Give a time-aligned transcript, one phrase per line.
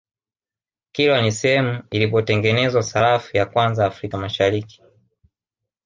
[0.91, 4.83] kilwa ni sehemu ilipotengenezwa sarafu ya kwanza africa mashariki